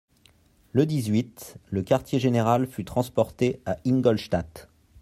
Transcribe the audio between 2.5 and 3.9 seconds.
fut transporté à